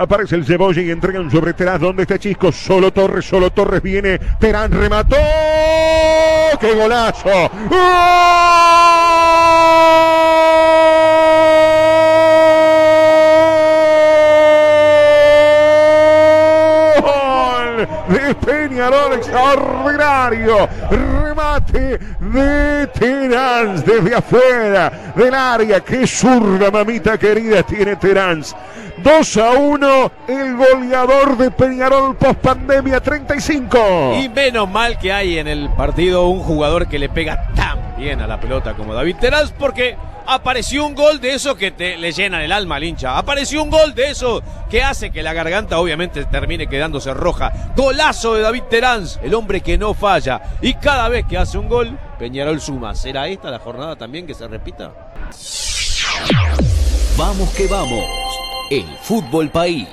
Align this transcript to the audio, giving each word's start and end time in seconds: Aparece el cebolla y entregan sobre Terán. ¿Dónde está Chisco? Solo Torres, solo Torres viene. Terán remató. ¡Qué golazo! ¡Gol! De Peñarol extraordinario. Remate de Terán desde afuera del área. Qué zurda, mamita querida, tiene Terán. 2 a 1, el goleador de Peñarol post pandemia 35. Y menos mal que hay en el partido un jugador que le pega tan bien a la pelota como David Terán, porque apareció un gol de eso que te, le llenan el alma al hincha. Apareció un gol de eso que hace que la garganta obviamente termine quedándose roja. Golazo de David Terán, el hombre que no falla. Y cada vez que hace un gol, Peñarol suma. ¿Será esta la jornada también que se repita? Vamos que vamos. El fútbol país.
Aparece 0.00 0.34
el 0.34 0.46
cebolla 0.46 0.80
y 0.80 0.90
entregan 0.90 1.30
sobre 1.30 1.52
Terán. 1.52 1.78
¿Dónde 1.78 2.04
está 2.04 2.18
Chisco? 2.18 2.50
Solo 2.50 2.90
Torres, 2.90 3.26
solo 3.26 3.50
Torres 3.50 3.82
viene. 3.82 4.18
Terán 4.38 4.72
remató. 4.72 5.14
¡Qué 6.58 6.72
golazo! 6.72 7.50
¡Gol! 7.68 8.49
De 18.08 18.34
Peñarol 18.34 19.14
extraordinario. 19.14 20.68
Remate 20.90 21.98
de 22.20 22.86
Terán 22.88 23.82
desde 23.84 24.14
afuera 24.14 25.12
del 25.14 25.34
área. 25.34 25.80
Qué 25.80 26.06
zurda, 26.06 26.70
mamita 26.70 27.18
querida, 27.18 27.62
tiene 27.62 27.96
Terán. 27.96 28.42
2 29.02 29.36
a 29.38 29.50
1, 29.52 30.12
el 30.28 30.56
goleador 30.56 31.36
de 31.38 31.50
Peñarol 31.50 32.16
post 32.16 32.40
pandemia 32.40 33.00
35. 33.00 34.18
Y 34.22 34.28
menos 34.28 34.68
mal 34.68 34.98
que 34.98 35.12
hay 35.12 35.38
en 35.38 35.48
el 35.48 35.70
partido 35.70 36.28
un 36.28 36.40
jugador 36.40 36.86
que 36.86 36.98
le 36.98 37.08
pega 37.08 37.46
tan 37.54 37.96
bien 37.96 38.20
a 38.20 38.26
la 38.26 38.38
pelota 38.38 38.74
como 38.74 38.92
David 38.92 39.16
Terán, 39.18 39.48
porque 39.58 39.96
apareció 40.34 40.86
un 40.86 40.94
gol 40.94 41.20
de 41.20 41.34
eso 41.34 41.56
que 41.56 41.72
te, 41.72 41.96
le 41.96 42.12
llenan 42.12 42.42
el 42.42 42.52
alma 42.52 42.76
al 42.76 42.84
hincha. 42.84 43.18
Apareció 43.18 43.62
un 43.62 43.70
gol 43.70 43.94
de 43.94 44.10
eso 44.10 44.42
que 44.70 44.82
hace 44.82 45.10
que 45.10 45.22
la 45.22 45.32
garganta 45.32 45.78
obviamente 45.78 46.24
termine 46.24 46.68
quedándose 46.68 47.12
roja. 47.12 47.72
Golazo 47.76 48.34
de 48.34 48.42
David 48.42 48.62
Terán, 48.70 49.04
el 49.22 49.34
hombre 49.34 49.60
que 49.60 49.76
no 49.76 49.94
falla. 49.94 50.40
Y 50.62 50.74
cada 50.74 51.08
vez 51.08 51.26
que 51.26 51.36
hace 51.36 51.58
un 51.58 51.68
gol, 51.68 51.98
Peñarol 52.18 52.60
suma. 52.60 52.94
¿Será 52.94 53.28
esta 53.28 53.50
la 53.50 53.58
jornada 53.58 53.96
también 53.96 54.26
que 54.26 54.34
se 54.34 54.46
repita? 54.46 54.92
Vamos 57.16 57.50
que 57.50 57.66
vamos. 57.66 58.04
El 58.70 58.86
fútbol 59.02 59.50
país. 59.50 59.88